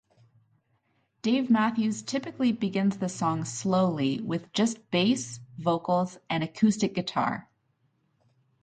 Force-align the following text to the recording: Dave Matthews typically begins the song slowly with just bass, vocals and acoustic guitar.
Dave 1.21 1.51
Matthews 1.51 2.01
typically 2.01 2.51
begins 2.51 2.97
the 2.97 3.07
song 3.07 3.45
slowly 3.45 4.19
with 4.19 4.51
just 4.51 4.89
bass, 4.89 5.39
vocals 5.59 6.17
and 6.27 6.43
acoustic 6.43 6.95
guitar. 6.95 7.47